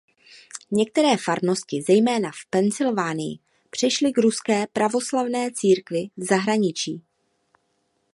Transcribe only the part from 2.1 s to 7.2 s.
v Pensylvánii přešly k Ruské pravoslavné církvi v zahraničí.